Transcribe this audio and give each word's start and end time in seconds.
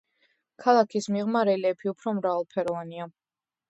ქალაქის 0.63 1.09
მიღმა 1.17 1.45
რელიეფი 1.51 1.95
უფრო 1.95 2.17
მრავალფეროვანია. 2.23 3.13